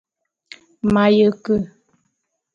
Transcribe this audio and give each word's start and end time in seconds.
M'aye 0.91 1.27
ke. 1.43 1.55